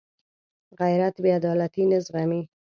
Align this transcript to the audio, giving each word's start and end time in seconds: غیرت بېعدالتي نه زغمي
غیرت 0.79 1.15
بېعدالتي 1.23 1.83
نه 1.91 1.97
زغمي 2.05 2.41